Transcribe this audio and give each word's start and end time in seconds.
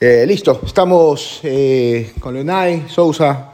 Eh, 0.00 0.24
listo, 0.26 0.60
estamos 0.66 1.38
eh, 1.44 2.14
con 2.18 2.34
Leonay 2.34 2.88
Sousa, 2.88 3.52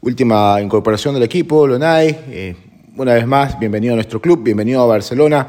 última 0.00 0.60
incorporación 0.60 1.14
del 1.14 1.24
equipo. 1.24 1.66
Leonay, 1.66 2.16
eh, 2.28 2.56
una 2.96 3.14
vez 3.14 3.26
más, 3.26 3.58
bienvenido 3.58 3.94
a 3.94 3.96
nuestro 3.96 4.20
club, 4.20 4.40
bienvenido 4.44 4.82
a 4.82 4.86
Barcelona. 4.86 5.48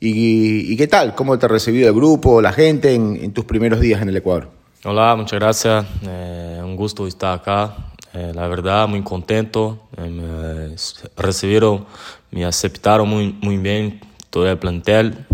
¿Y, 0.00 0.76
qué 0.76 0.88
tal? 0.88 1.14
¿Cómo 1.14 1.38
te 1.38 1.46
ha 1.46 1.48
recibido 1.48 1.88
el 1.88 1.94
grupo, 1.94 2.42
la 2.42 2.52
gente 2.52 2.92
en, 2.92 3.32
tus 3.32 3.44
primeros 3.44 3.80
días 3.80 4.02
en 4.02 4.08
el 4.08 4.16
Ecuador? 4.16 4.50
Hola, 4.84 5.14
muchas 5.16 5.38
gracias. 5.38 5.86
Un 6.02 6.76
gusto 6.76 7.06
estar 7.06 7.38
acá. 7.38 7.76
La 8.12 8.46
verdad, 8.46 8.86
muy 8.86 9.02
contento. 9.02 9.88
Me 9.96 10.76
recibieron, 11.16 11.86
me 12.30 12.44
aceptaron 12.44 13.08
muy, 13.08 13.36
muy 13.40 13.56
bien 13.56 14.00
todo 14.30 14.48
el 14.48 14.58
plantel. 14.58 15.26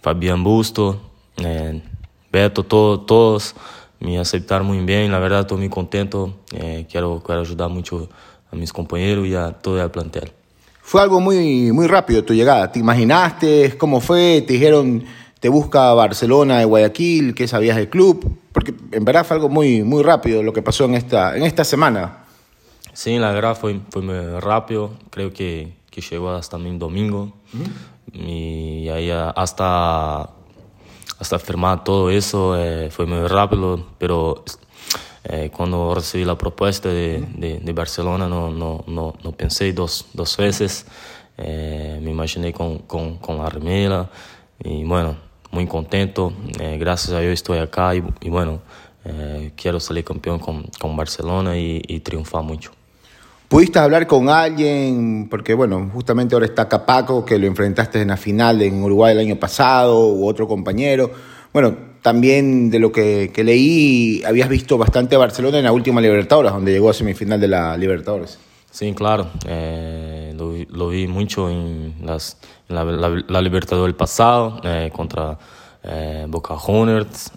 Fabián 0.00 0.44
Busto, 0.44 1.00
todo, 2.50 3.00
todos 3.00 3.54
me 4.00 4.18
aceptaron 4.18 4.66
muy 4.66 4.78
bien. 4.80 5.10
La 5.10 5.18
verdad, 5.18 5.40
estoy 5.40 5.58
muy 5.58 5.68
contento. 5.68 6.34
Eh, 6.52 6.86
quiero, 6.90 7.22
quiero 7.24 7.40
ayudar 7.40 7.70
mucho 7.70 8.08
a 8.50 8.56
mis 8.56 8.72
compañeros 8.72 9.26
y 9.26 9.34
a 9.34 9.52
todo 9.52 9.82
el 9.82 9.90
plantel. 9.90 10.32
Fue 10.82 11.00
algo 11.00 11.20
muy, 11.20 11.72
muy 11.72 11.86
rápido 11.86 12.24
tu 12.24 12.34
llegada. 12.34 12.70
¿Te 12.70 12.78
imaginaste 12.78 13.76
cómo 13.78 14.00
fue? 14.00 14.42
¿Te 14.46 14.54
dijeron 14.54 15.04
te 15.44 15.50
busca 15.50 15.92
Barcelona 15.92 16.58
de 16.58 16.64
Guayaquil? 16.64 17.34
¿Qué 17.34 17.46
sabías 17.46 17.76
del 17.76 17.90
club? 17.90 18.38
Porque 18.50 18.74
en 18.92 19.04
verdad 19.04 19.26
fue 19.26 19.36
algo 19.36 19.50
muy, 19.50 19.82
muy 19.82 20.02
rápido 20.02 20.42
lo 20.42 20.54
que 20.54 20.62
pasó 20.62 20.86
en 20.86 20.94
esta, 20.94 21.36
en 21.36 21.42
esta 21.42 21.64
semana. 21.64 22.24
Sí, 22.94 23.18
la 23.18 23.30
verdad 23.30 23.54
fue, 23.54 23.78
fue 23.90 24.00
muy 24.00 24.40
rápido. 24.40 24.92
Creo 25.10 25.34
que, 25.34 25.74
que 25.90 26.00
llegó 26.00 26.30
hasta 26.30 26.56
mi 26.56 26.76
domingo. 26.78 27.34
Y 28.12 28.88
ahí 28.88 29.10
hasta, 29.10 30.30
hasta 31.24 31.38
firmar 31.38 31.84
todo 31.84 32.10
eso 32.10 32.54
eh, 32.54 32.90
fue 32.90 33.06
muy 33.06 33.26
rápido. 33.26 33.82
Pero 33.98 34.44
eh, 35.24 35.50
cuando 35.50 35.94
recibí 35.94 36.24
la 36.24 36.36
propuesta 36.36 36.90
de, 36.90 37.24
de, 37.62 37.72
Barcelona 37.72 38.28
no, 38.28 38.50
no, 38.50 38.84
no, 38.86 39.14
no, 39.24 39.32
pensé 39.32 39.72
dos, 39.72 40.06
dos 40.12 40.36
veces. 40.36 40.86
Eh, 41.38 41.98
me 42.02 42.10
imaginé 42.10 42.52
con, 42.52 42.80
con, 42.80 43.16
con 43.16 43.38
la 43.38 43.48
remera. 43.48 44.10
Y 44.62 44.84
bueno, 44.84 45.16
muy 45.50 45.66
contento. 45.66 46.32
Gracias 46.78 47.14
a 47.14 47.20
Dios 47.20 47.32
estoy 47.32 47.58
acá 47.58 47.94
y, 47.94 48.28
bueno, 48.28 48.60
quiero 49.56 49.80
salir 49.80 50.04
campeón 50.04 50.38
con, 50.38 50.64
con 50.78 50.94
Barcelona 50.94 51.56
y, 51.56 52.00
triunfar 52.00 52.42
mucho. 52.42 52.70
¿Pudiste 53.54 53.78
hablar 53.78 54.08
con 54.08 54.28
alguien? 54.30 55.28
Porque 55.30 55.54
bueno, 55.54 55.88
justamente 55.94 56.34
ahora 56.34 56.44
está 56.44 56.68
Capaco, 56.68 57.24
que 57.24 57.38
lo 57.38 57.46
enfrentaste 57.46 58.02
en 58.02 58.08
la 58.08 58.16
final 58.16 58.60
en 58.62 58.82
Uruguay 58.82 59.12
el 59.12 59.20
año 59.20 59.36
pasado, 59.36 60.08
u 60.08 60.26
otro 60.26 60.48
compañero. 60.48 61.12
Bueno, 61.52 61.76
también 62.02 62.68
de 62.68 62.80
lo 62.80 62.90
que, 62.90 63.30
leí, 63.44 64.24
habías 64.26 64.48
visto 64.48 64.76
bastante 64.76 65.14
a 65.14 65.18
Barcelona 65.18 65.58
en 65.58 65.64
la 65.66 65.70
última 65.70 66.00
Libertadores, 66.00 66.50
donde 66.50 66.72
llegó 66.72 66.90
a 66.90 66.94
semifinal 66.94 67.40
de 67.40 67.46
la 67.46 67.76
Libertadores. 67.76 68.40
Sí, 68.72 68.92
claro. 68.92 69.28
Eh, 69.46 70.34
lo, 70.36 70.88
vi 70.88 71.06
mucho 71.06 71.48
en, 71.48 71.94
la, 72.04 73.40
Libertadores 73.40 73.86
del 73.86 73.94
pasado, 73.94 74.60
eh, 74.64 74.90
contra 74.92 75.38
eh, 75.84 76.26
Boca 76.28 76.56
Juniors, 76.56 77.30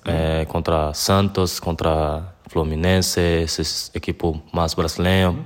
contra 0.47 0.95
Santos, 0.95 1.61
contra 1.61 2.36
Fluminense, 2.49 3.43
ese 3.43 3.91
equipo 3.93 4.41
más 4.53 4.75
brasileño. 4.75 5.43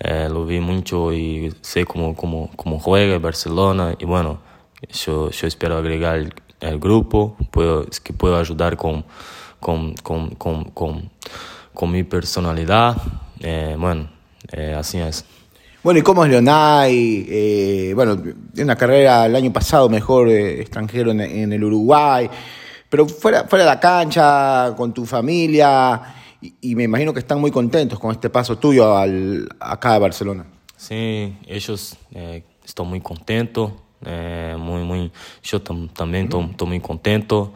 lo 0.00 0.44
vi 0.44 0.60
mucho 0.60 1.12
y 1.12 1.54
sé 1.60 1.84
cómo, 1.84 2.14
cómo, 2.16 2.50
cómo 2.56 2.78
juega 2.78 3.18
Barcelona. 3.18 3.94
Y 3.98 4.04
bueno, 4.04 4.40
yo, 4.90 5.30
yo 5.30 5.46
espero 5.46 5.76
agregar 5.76 6.16
el, 6.16 6.34
el 6.62 6.78
grupo, 6.78 7.36
puedo, 7.50 7.86
es 7.88 8.00
que 8.00 8.12
puedo 8.12 8.38
ayudar 8.38 8.76
con, 8.76 9.04
con, 9.60 9.94
con, 9.94 10.30
con, 10.36 11.10
con, 11.74 11.90
mi 11.90 12.02
personalidad. 12.04 12.96
bueno, 13.78 14.08
eh, 14.52 14.74
así 14.76 14.98
es. 14.98 15.24
Bueno, 15.82 15.98
¿y 15.98 16.02
cómo 16.02 16.24
es 16.24 16.30
Leonay? 16.30 17.26
Eh, 17.28 17.92
bueno, 17.94 18.16
de 18.16 18.62
una 18.62 18.76
carrera 18.76 19.26
el 19.26 19.34
año 19.34 19.52
pasado 19.52 19.88
mejor 19.88 20.28
eh, 20.28 20.60
extranjero 20.60 21.10
en, 21.10 21.20
en, 21.20 21.52
el 21.52 21.64
Uruguay, 21.64 22.30
pero 22.88 23.08
fuera, 23.08 23.44
fuera 23.44 23.64
de 23.64 23.70
la 23.70 23.80
cancha, 23.80 24.74
con 24.76 24.94
tu 24.94 25.04
familia, 25.04 26.00
y, 26.42 26.54
y, 26.60 26.74
me 26.74 26.84
imagino 26.84 27.14
que 27.14 27.20
están 27.20 27.40
muy 27.40 27.50
contentos 27.50 27.98
con 27.98 28.10
este 28.10 28.28
paso 28.28 28.58
tuyo 28.58 28.96
al, 28.96 29.48
acá 29.60 29.94
a 29.94 29.98
Barcelona. 29.98 30.44
Sí, 30.76 31.36
ellos 31.46 31.96
eh, 32.12 32.42
están 32.64 32.86
muy 32.86 33.00
contentos, 33.00 33.72
muy, 34.58 34.82
muy, 34.82 35.12
yo 35.44 35.62
tam, 35.62 35.88
también 35.88 36.24
estoy 36.24 36.68
muy 36.68 36.80
contento 36.80 37.52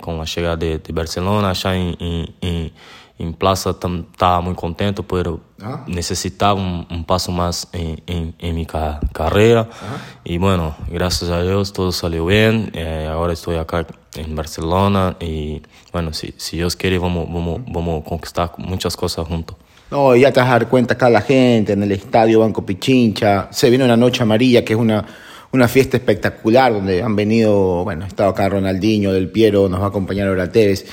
con 0.00 0.18
la 0.18 0.24
llegada 0.24 0.56
de, 0.56 0.78
de 0.78 0.92
Barcelona 0.92 1.50
allá 1.50 1.74
en, 1.74 1.96
en, 1.98 2.34
en 2.42 2.72
em 3.20 3.32
Plaza 3.32 3.70
estava 3.70 4.40
muito 4.40 4.56
contente 4.56 5.02
por 5.02 5.40
ah. 5.62 5.80
necessitar 5.86 6.54
um, 6.54 6.86
um, 6.90 7.02
passo 7.02 7.30
mais 7.30 7.66
em, 7.74 7.98
em, 8.06 8.34
em 8.38 8.52
minha 8.52 8.98
carreira 9.12 9.68
ah. 9.70 9.98
e 10.24 10.38
bueno 10.38 10.74
graças 10.90 11.30
a 11.30 11.42
Deus 11.42 11.70
todo 11.70 11.92
saiu 11.92 12.26
bem 12.26 12.70
eh, 12.72 13.06
agora 13.12 13.34
estou 13.34 13.58
aqui 13.60 13.86
em 14.16 14.34
Barcelona 14.34 15.14
e 15.20 15.60
bueno 15.92 16.14
se 16.14 16.28
si, 16.28 16.34
si 16.38 16.56
Deus 16.56 16.74
quer 16.74 16.98
vamos 16.98 17.28
vamos 17.30 17.60
vamos 17.70 18.04
conquistar 18.04 18.52
muitas 18.56 18.96
coisas 18.96 19.26
juntos 19.28 19.56
No, 19.90 20.14
ya 20.14 20.30
te 20.30 20.38
vas 20.38 20.48
a 20.48 20.52
dar 20.52 20.68
cuenta 20.68 20.94
acá 20.94 21.10
la 21.10 21.20
gente 21.20 21.72
en 21.72 21.82
el 21.82 21.90
estadio 21.90 22.38
Banco 22.38 22.64
Pichincha. 22.64 23.48
Se 23.50 23.68
viene 23.70 23.84
una 23.84 23.96
noche 23.96 24.22
amarilla 24.22 24.64
que 24.64 24.74
es 24.74 24.78
una, 24.78 25.04
una 25.52 25.66
fiesta 25.66 25.96
espectacular 25.96 26.72
donde 26.72 27.02
han 27.02 27.16
venido, 27.16 27.82
bueno, 27.82 28.04
ha 28.04 28.08
estado 28.08 28.30
acá 28.30 28.48
Ronaldinho, 28.48 29.12
Del 29.12 29.30
Piero, 29.30 29.68
nos 29.68 29.80
va 29.80 29.86
a 29.86 29.88
acompañar 29.88 30.28
ahora 30.28 30.50
Tevez. 30.50 30.86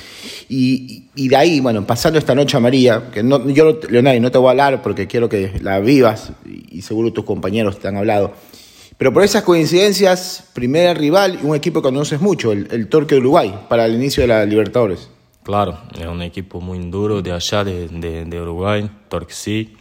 Y, 0.50 1.06
y 1.16 1.28
de 1.28 1.36
ahí, 1.36 1.60
bueno, 1.60 1.86
pasando 1.86 2.18
esta 2.18 2.34
noche 2.34 2.58
amarilla, 2.58 3.12
que 3.12 3.22
no, 3.22 3.48
yo, 3.50 3.80
Leonardo, 3.90 4.20
no 4.20 4.32
te 4.32 4.38
voy 4.38 4.48
a 4.48 4.52
hablar 4.52 4.82
porque 4.82 5.06
quiero 5.06 5.30
que 5.30 5.60
la 5.62 5.80
vivas 5.80 6.32
y 6.46 6.82
seguro 6.82 7.14
tus 7.14 7.24
compañeros 7.24 7.80
te 7.80 7.88
han 7.88 7.98
hablado. 7.98 8.34
Pero 8.98 9.14
por 9.14 9.24
esas 9.24 9.44
coincidencias, 9.44 10.50
primer 10.54 10.98
rival 10.98 11.40
y 11.44 11.46
un 11.46 11.56
equipo 11.56 11.82
que 11.82 11.90
conoces 11.90 12.20
mucho, 12.20 12.52
el, 12.52 12.68
el 12.72 12.88
Torque 12.88 13.14
de 13.14 13.22
Uruguay, 13.22 13.54
para 13.70 13.86
el 13.86 13.94
inicio 13.94 14.22
de 14.22 14.28
la 14.28 14.44
Libertadores. 14.44 15.10
Claro, 15.44 15.78
es 15.98 16.08
un 16.08 16.24
equipo 16.24 16.60
muy 16.60 16.80
duro 16.90 17.22
de 17.22 17.32
allá, 17.32 17.64
de, 17.64 17.88
de, 17.90 18.26
de 18.26 18.42
Uruguay, 18.42 18.90
Torque 19.08 19.34
City. 19.34 19.77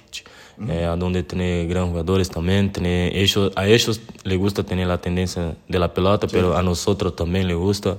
Eh, 0.68 0.94
donde 0.98 1.22
tiene 1.22 1.66
grandes 1.66 1.90
jugadores 1.90 2.30
también. 2.30 2.72
Tiene 2.72 3.18
ellos, 3.20 3.52
a 3.56 3.66
ellos 3.66 4.00
les 4.24 4.38
gusta 4.38 4.62
tener 4.62 4.86
la 4.86 5.00
tendencia 5.00 5.56
de 5.68 5.78
la 5.78 5.92
pelota, 5.92 6.28
sí. 6.28 6.34
pero 6.34 6.56
a 6.56 6.62
nosotros 6.62 7.14
también 7.14 7.46
les 7.48 7.56
gusta. 7.56 7.98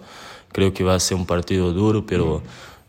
Creo 0.51 0.73
que 0.73 0.83
va 0.83 0.95
a 0.95 0.99
ser 0.99 1.17
un 1.17 1.25
partido 1.25 1.73
duro, 1.73 2.05
pero 2.05 2.41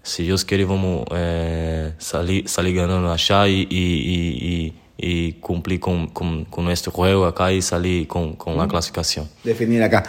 si 0.02 0.22
Dios 0.22 0.44
quiere 0.44 0.64
vamos 0.64 1.04
eh, 1.14 1.92
salir, 1.98 2.48
salir 2.48 2.76
ganando 2.76 3.12
allá 3.12 3.46
y, 3.46 3.66
y, 3.68 3.74
y, 3.76 4.74
y 4.96 5.32
cumplir 5.34 5.80
con, 5.80 6.08
con, 6.08 6.44
con, 6.46 6.64
nuestro 6.64 6.92
juego 6.92 7.26
acá 7.26 7.52
y 7.52 7.60
salir 7.60 8.08
con, 8.08 8.34
con 8.34 8.56
la 8.56 8.66
clasificación. 8.66 9.28
Definir 9.44 9.82
acá. 9.82 10.04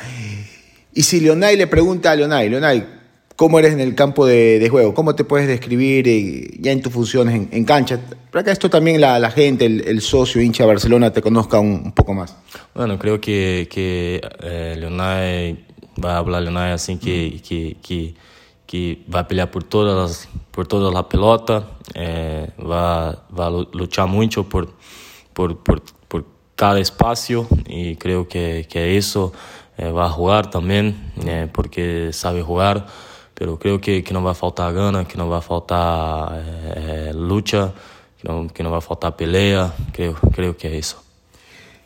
Y 0.94 1.04
si 1.04 1.20
Leonay 1.20 1.58
le 1.58 1.68
pregunta 1.68 2.12
a 2.12 2.16
Leonay, 2.16 2.50
Leonay, 2.50 2.99
cómo 3.40 3.58
eres 3.58 3.72
en 3.72 3.80
el 3.80 3.96
campo 3.96 4.26
de, 4.26 4.60
de 4.60 4.68
juego, 4.68 4.94
cómo 4.94 5.16
te 5.16 5.24
puedes 5.24 5.48
describir 5.48 6.10
eh, 6.10 6.58
ya 6.60 6.74
en 6.74 6.82
tus 6.82 6.92
funciones 6.92 7.36
en, 7.36 7.48
en, 7.54 7.64
cancha, 7.64 7.98
para 8.32 8.44
que 8.44 8.52
esto 8.52 8.70
también 8.70 9.00
la, 9.00 9.18
la 9.18 9.32
gente, 9.32 9.66
el, 9.66 9.88
el, 9.88 10.02
socio 10.02 10.42
hincha 10.42 10.64
de 10.64 10.68
Barcelona 10.68 11.14
te 11.14 11.22
conozca 11.22 11.58
un, 11.58 11.82
un, 11.86 11.92
poco 11.94 12.14
más. 12.14 12.36
Bueno, 12.76 13.00
creo 13.00 13.22
que, 13.22 13.70
que 13.72 14.20
eh, 14.42 14.76
Leonay 14.78 15.66
va 16.04 16.16
a 16.16 16.18
hablar 16.18 16.42
Leonay 16.42 16.74
así 16.74 16.98
que, 16.98 17.42
que, 17.42 17.78
que, 17.82 18.14
que, 18.68 19.06
va 19.10 19.20
a 19.22 19.28
pelear 19.30 19.50
por 19.50 19.64
todas 19.64 19.96
las, 19.96 20.28
por 20.52 20.68
toda 20.68 20.92
la 20.92 21.08
pelota, 21.08 21.66
eh, 21.94 22.50
va, 22.60 23.24
va 23.40 23.48
a 23.48 23.52
luchar 23.72 24.10
mucho 24.10 24.50
por, 24.50 24.74
por, 25.32 25.64
por, 25.64 25.82
por 26.10 26.26
cada 26.58 26.78
espacio 26.82 27.48
y 27.68 27.96
creo 27.96 28.28
que, 28.28 28.68
que 28.70 28.98
eso 28.98 29.32
eh, 29.78 29.92
va 29.92 30.08
a 30.08 30.10
jugar 30.10 30.50
también 30.50 31.14
eh, 31.26 31.48
porque 31.50 32.10
sabe 32.12 32.42
jugar 32.42 32.86
pero 33.40 33.58
creo 33.58 33.80
que, 33.80 34.04
que 34.04 34.14
não 34.14 34.22
vai 34.22 34.36
faltar 34.36 34.74
gana, 34.74 35.06
que 35.06 35.18
não 35.18 35.30
vai 35.30 35.42
faltar 35.42 36.34
é, 36.76 37.12
lucha, 37.14 37.74
que 38.18 38.28
não, 38.28 38.50
que 38.50 38.62
não 38.62 38.70
vai 38.70 38.82
faltar 38.82 39.14
pelea, 39.14 39.72
creo, 39.94 40.14
creo 40.34 40.54
que 40.54 40.68
é 40.68 40.78
isso. 40.78 40.98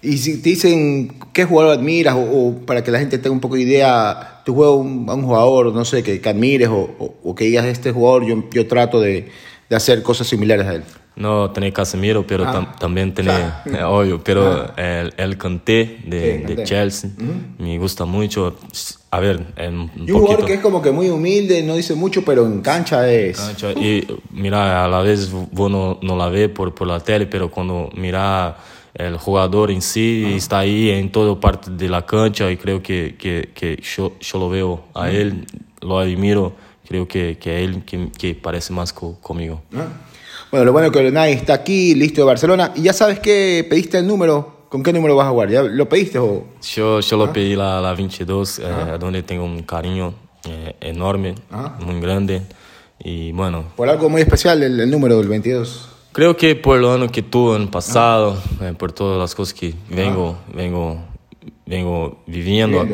Y 0.01 0.18
si 0.18 0.42
te 0.42 0.50
dicen 0.50 1.13
qué 1.31 1.45
jugador 1.45 1.77
admiras, 1.77 2.16
o, 2.16 2.19
o, 2.19 2.66
para 2.66 2.83
que 2.83 2.92
la 2.92 3.00
gente 3.00 3.19
tenga 3.19 3.31
un 3.31 3.39
poco 3.39 3.56
de 3.56 3.62
idea, 3.62 4.42
tu 4.44 4.54
juego 4.54 4.74
a 4.74 4.77
un, 4.77 5.10
un, 5.10 5.22
jugador, 5.22 5.74
no 5.74 5.86
sé, 5.86 6.04
que, 6.04 6.19
que 6.19 6.27
admires, 6.27 6.68
o, 6.68 6.89
o, 7.00 7.13
o, 7.24 7.36
que 7.36 7.45
digas, 7.45 7.66
este 7.68 7.94
jugador, 7.94 8.25
yo, 8.25 8.44
yo 8.51 8.68
trato 8.68 9.00
de, 9.00 9.30
de, 9.74 9.78
hacer 9.78 10.04
cosas 10.04 10.28
similares 10.28 10.66
a 10.68 10.75
él. 10.75 10.84
No, 11.16 11.52
tenés 11.52 11.74
Casemiro, 11.74 12.25
pero 12.25 12.48
ah. 12.48 12.52
tam, 12.52 12.75
también 12.80 13.14
tenés, 13.14 13.38
claro. 13.64 13.78
eh, 13.78 13.84
obvio, 13.84 14.24
pero 14.24 14.74
ah. 14.75 14.81
el, 14.81 15.14
el 15.18 15.38
Kanté 15.38 16.00
de, 16.06 16.44
sí, 16.46 16.56
de 16.56 16.64
Chelsea, 16.64 17.10
uh 17.18 17.22
-huh. 17.22 17.64
me 17.64 17.78
gusta 17.78 18.06
mucho. 18.06 18.56
A 19.12 19.20
ver, 19.20 19.38
un, 19.38 19.92
y 19.96 20.12
un 20.12 20.22
jugador 20.22 20.46
que 20.46 20.56
es 20.56 20.62
como 20.62 20.81
que 20.81 20.92
muy 20.92 21.10
humilde, 21.10 21.62
no 21.62 21.75
dice 21.75 21.94
mucho, 21.94 22.24
pero 22.25 22.48
en 22.48 22.62
cancha 22.62 23.12
es. 23.12 23.38
Cancha, 23.38 23.72
y 23.74 24.08
mira, 24.31 24.86
a 24.86 24.88
la 24.88 25.02
vez 25.02 25.31
vos 25.31 25.70
no, 25.70 26.00
no 26.02 26.16
la 26.16 26.30
ves 26.30 26.50
por, 26.50 26.74
por 26.74 26.88
la 26.88 27.00
tele, 27.00 27.28
pero 27.28 27.52
cuando 27.52 27.90
mira 27.96 28.58
el 28.96 29.18
jugador 29.18 29.70
en 29.72 29.81
sí 29.81 30.24
ah. 30.25 30.36
está 30.36 30.60
ahí 30.60 30.90
en 30.90 31.12
toda 31.12 31.40
parte 31.40 31.70
de 31.72 31.90
la 31.90 32.06
cancha 32.06 32.50
y 32.50 32.58
creo 32.58 32.81
que, 32.81 33.16
que, 33.20 33.50
que 33.54 33.81
yo, 33.81 34.14
yo 34.20 34.40
lo 34.40 34.50
veo 34.50 34.86
a 34.96 35.12
él, 35.12 35.46
lo 35.81 36.00
admiro 36.00 36.54
creo 36.94 37.07
que, 37.07 37.40
que 37.40 37.63
él 37.63 37.84
que, 37.86 38.10
que 38.16 38.36
parece 38.36 38.72
más 38.72 38.94
co, 38.94 39.18
conmigo. 39.19 39.63
¿Ah? 39.75 39.88
Bueno, 40.51 40.66
lo 40.66 40.72
bueno 40.74 40.88
es 40.88 40.94
que 40.94 41.01
Leonay 41.01 41.34
está 41.34 41.56
aquí, 41.56 41.95
listo 41.95 42.22
de 42.22 42.25
Barcelona. 42.25 42.72
Y 42.75 42.84
ya 42.84 42.94
sabes 42.94 43.19
que 43.19 43.66
pediste 43.68 43.98
el 43.98 44.06
número. 44.06 44.68
¿Con 44.69 44.84
qué 44.84 44.94
número 44.94 45.16
vas 45.16 45.25
a 45.25 45.31
jugar? 45.31 45.50
¿Ya 45.50 45.63
lo 45.63 45.90
pediste 45.90 46.19
o...? 46.19 46.45
Yo, 46.75 47.00
yo 47.00 47.18
lo 47.18 47.34
pedí 47.34 47.56
la, 47.56 47.81
la 47.81 47.95
22, 47.95 48.60
eh, 48.60 48.63
donde 49.00 49.24
tengo 49.24 49.44
un 49.44 49.63
cariño 49.63 50.13
eh, 50.48 50.75
enorme, 50.81 51.34
muy 51.84 52.00
grande. 52.00 52.44
Y 53.00 53.31
bueno. 53.31 53.66
Por 53.75 53.89
algo 53.89 54.07
muy 54.10 54.22
especial 54.22 54.62
el, 54.62 54.80
el 54.80 54.92
número 54.92 55.18
del 55.18 55.28
22. 55.28 55.89
Creo 56.12 56.38
que 56.38 56.56
por 56.56 56.80
lo 56.80 56.94
año 56.94 57.10
que 57.10 57.24
tuve 57.24 57.56
en 57.56 57.63
el 57.63 57.69
pasado, 57.69 58.38
eh, 58.62 58.74
por 58.78 58.92
todas 58.92 59.19
las 59.19 59.34
cosas 59.34 59.56
que 59.56 59.74
vengo, 59.89 60.38
vengo, 60.54 61.00
vengo 61.66 62.19
viviendo, 62.28 62.86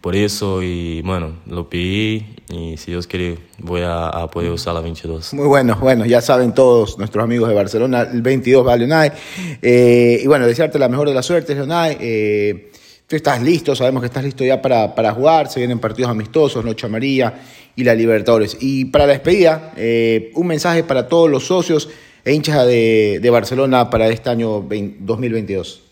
por 0.00 0.14
eso 0.14 0.62
y 0.62 1.02
bueno, 1.02 1.32
lo 1.46 1.68
pedí 1.68 2.37
y 2.50 2.76
si 2.76 2.92
Dios 2.92 3.06
quiere 3.06 3.38
voy 3.58 3.82
a, 3.82 4.08
a, 4.08 4.30
poder 4.30 4.50
usar 4.50 4.74
la 4.74 4.80
22. 4.80 5.34
Muy 5.34 5.46
bueno, 5.46 5.76
bueno, 5.80 6.06
ya 6.06 6.20
saben 6.20 6.54
todos 6.54 6.98
nuestros 6.98 7.22
amigos 7.22 7.48
de 7.48 7.54
Barcelona, 7.54 8.02
el 8.02 8.22
22 8.22 8.66
va 8.66 8.76
Leonay. 8.76 9.12
Eh, 9.60 10.20
y 10.22 10.26
bueno, 10.26 10.46
desearte 10.46 10.78
la 10.78 10.88
mejor 10.88 11.08
de 11.08 11.14
las 11.14 11.26
suertes, 11.26 11.56
Leonay. 11.56 11.96
Eh, 12.00 12.72
tú 13.06 13.16
estás 13.16 13.42
listo, 13.42 13.74
sabemos 13.74 14.02
que 14.02 14.06
estás 14.06 14.24
listo 14.24 14.44
ya 14.44 14.62
para, 14.62 14.94
para 14.94 15.12
jugar, 15.12 15.50
se 15.50 15.60
vienen 15.60 15.78
partidos 15.78 16.10
amistosos, 16.10 16.64
Noche 16.64 16.86
Amarilla 16.86 17.34
y 17.76 17.84
la 17.84 17.94
Libertadores. 17.94 18.56
Y 18.60 18.86
para 18.86 19.06
la 19.06 19.12
despedida, 19.12 19.72
eh, 19.76 20.32
un 20.34 20.46
mensaje 20.46 20.84
para 20.84 21.08
todos 21.08 21.30
los 21.30 21.46
socios 21.46 21.88
e 22.24 22.32
hinchas 22.32 22.66
de, 22.66 23.18
de 23.20 23.30
Barcelona 23.30 23.90
para 23.90 24.08
este 24.08 24.30
año 24.30 24.62
20, 24.62 24.98
2022. 25.00 25.82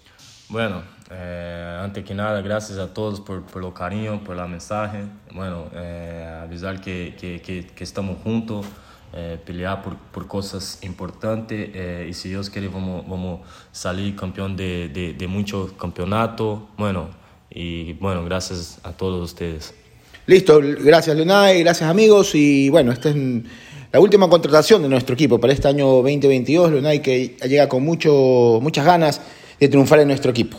Bueno, 0.49 0.96
eh, 1.11 1.79
antes 1.83 2.05
que 2.05 2.15
nada, 2.15 2.41
gracias 2.41 2.79
a 2.79 2.93
todos 2.93 3.21
por, 3.21 3.43
por 3.43 3.63
lo 3.63 3.73
cariño, 3.73 4.25
por 4.25 4.37
la 4.37 4.47
mensaje. 4.49 5.05
Bueno, 5.33 5.67
eh, 5.75 6.41
avisar 6.43 6.81
que, 6.81 7.15
que, 7.19 7.41
que, 7.41 7.67
que, 7.67 7.85
estamos 7.85 8.19
juntos, 8.25 8.67
eh, 9.13 9.39
pelear 9.45 9.83
por, 9.83 9.97
por 9.97 10.27
cosas 10.27 10.81
importantes 10.83 12.09
y 12.09 12.13
si 12.13 12.29
Dios 12.31 12.51
quiere 12.51 12.69
vamos, 12.69 13.09
vamos 13.09 13.41
salir 13.71 14.17
campeón 14.17 14.57
de, 14.57 14.89
de, 14.89 15.13
de 15.13 15.29
muchos 15.29 15.73
campeonatos. 15.73 16.61
Bueno, 16.77 17.09
y 17.51 17.93
bueno, 17.95 18.25
gracias 18.25 18.79
a 18.83 18.91
todos 18.93 19.23
ustedes. 19.31 19.75
Listo, 20.27 20.61
gracias 20.61 21.15
Leonay, 21.15 21.63
gracias 21.63 21.89
amigos 21.89 22.35
y 22.35 22.69
bueno, 22.69 22.91
esta 22.91 23.11
es 23.11 23.17
la 23.93 24.01
última 24.01 24.29
contratación 24.29 24.83
de 24.83 24.89
nuestro 24.89 25.15
equipo 25.15 25.39
para 25.39 25.53
este 25.53 25.69
año 25.69 25.87
2022. 25.87 26.73
Leonay 26.73 27.01
que 27.01 27.37
llega 27.49 27.69
con 27.69 27.85
mucho, 27.85 28.59
muchas 28.61 28.85
ganas 28.85 29.21
de 29.61 29.69
triunfar 29.69 30.01
en 30.01 30.09
nuestro 30.09 30.33
equipo. 30.33 30.59